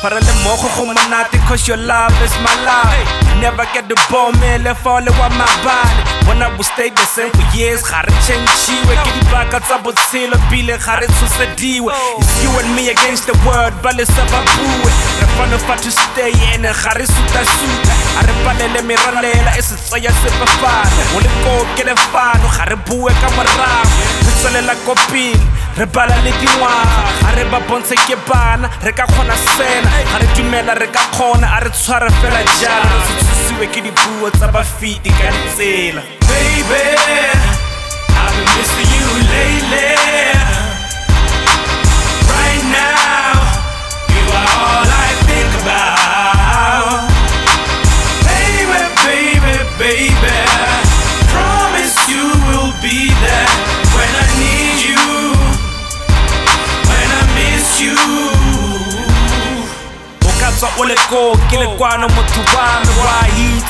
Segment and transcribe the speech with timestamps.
[0.00, 3.08] Para go monate cause your love is my life.
[3.40, 6.18] Never get the ball man le fall wa my body.
[6.28, 10.38] When I will stay the same for years ga re change-iwe ke dibaka tsa botshelo
[10.50, 11.90] pele ga re tshosediwe
[12.20, 15.74] It's you and me against the world ba le sa ba bue Re fana fa
[15.82, 21.18] to stay in ga re suta-suta A re palele meralela e se tsaya sefafane O
[21.24, 25.42] le ko ke lefano ga re bue ka morago Re tswelela ko pele
[25.78, 25.86] re
[26.24, 29.90] le dingwaga ga re ba bontshe ke bana re ka kgona sena.
[30.10, 32.98] Ga re dumela re ka kgona a re tshware fela jalo.
[32.98, 36.17] Re se thusiwe ke dipuo tsa bafiti ka ditsela
[57.80, 57.94] you.
[60.26, 63.64] O ka tswa o le ko ke le kwano motho wa me wa hit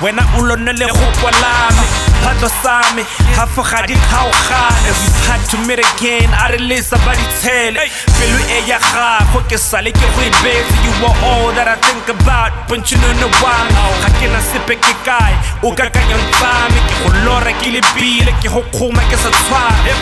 [0.00, 1.84] wena o lone le gopo la me
[2.22, 3.02] phatlo sa me
[3.36, 4.90] gafo ga di kgaogane
[5.26, 7.82] had to meet again a re lesa ba ditshele
[8.18, 12.08] pelo e ya gago ke sale ke go ebetse you were all that I think
[12.08, 15.34] about pontšhinono wa me ga ke na sepe ke kae?
[15.62, 19.93] O kakanyong tsa me ke go lora ke lebile ke go kgoma ke sa tshware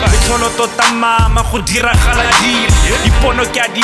[0.43, 2.97] letlholo tota mama go diragala dilo.
[3.03, 3.83] Dipono ke a di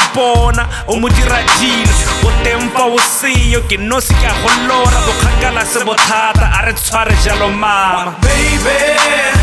[0.88, 1.94] o mo dira dilo.
[2.24, 5.00] O teng o seyo ke nosi ke a go lora.
[5.06, 8.16] Bokgakala se bothata a re tshware jalo mama.
[8.22, 9.39] Baby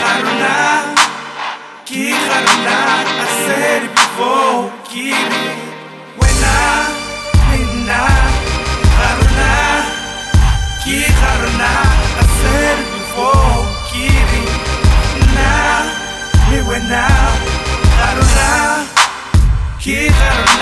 [0.00, 0.54] haruna
[1.88, 2.76] ki haruna
[3.24, 4.58] I said it before
[4.90, 5.32] kid
[6.20, 6.66] when I
[7.50, 8.02] lena
[8.98, 9.52] haruna
[10.84, 11.72] ki haruna
[12.22, 13.58] I said it before
[13.90, 14.30] kid
[15.36, 15.50] na
[16.50, 17.08] me when I
[18.00, 18.50] haruna
[19.82, 20.58] ki haruna